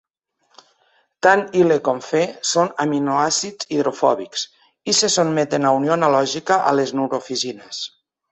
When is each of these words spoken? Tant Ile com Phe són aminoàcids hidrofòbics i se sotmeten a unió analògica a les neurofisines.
Tant 1.25 1.43
Ile 1.59 1.75
com 1.87 1.99
Phe 2.05 2.21
són 2.51 2.71
aminoàcids 2.85 3.69
hidrofòbics 3.77 4.47
i 4.93 4.97
se 5.03 5.11
sotmeten 5.17 5.69
a 5.69 5.75
unió 5.83 5.95
analògica 5.99 6.61
a 6.71 6.75
les 6.81 6.95
neurofisines. 7.01 7.85